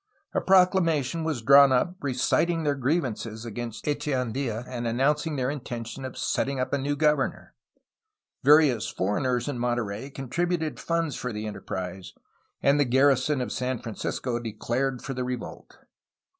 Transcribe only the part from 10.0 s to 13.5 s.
contributed funds for the enterprise, and the garrison